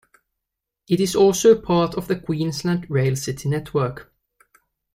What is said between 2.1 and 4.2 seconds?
Queensland Rail City network.